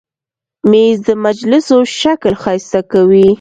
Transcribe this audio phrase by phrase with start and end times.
[0.69, 3.27] مېز د مجلسو شکل ښایسته کوي.